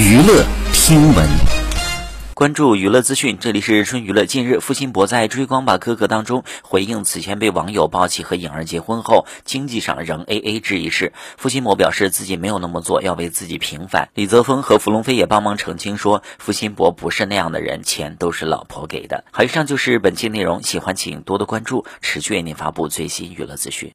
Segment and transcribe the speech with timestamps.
[0.00, 1.28] 娱乐听闻。
[2.32, 4.24] 关注娱乐资讯，这里是春娱乐。
[4.24, 14.08] 近日，付辛博在追光吧哥哥当中回应此前被网友抱起和颖儿结婚后，经济上仍 aa 制一事，付辛博表示自己没有那么做，要为自己平反。
[14.14, 19.24] 李泽峰和符龙飞也帮忙澄清说，付辛博不是那样的人，钱都是老婆给的。
[19.30, 23.88] 好，以上就是本期内容，喜欢请多多关注，持续为您发布最新娱乐资讯。